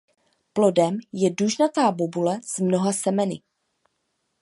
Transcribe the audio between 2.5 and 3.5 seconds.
s mnoha semeny.